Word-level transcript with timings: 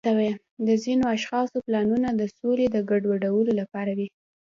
د 0.67 0.69
ځینو 0.83 1.05
اشخاصو 1.15 1.57
پلانونه 1.65 2.09
د 2.15 2.21
سولې 2.37 2.65
د 2.71 2.77
ګډوډولو 2.89 3.51
لپاره 3.59 3.91
وي. 3.97 4.07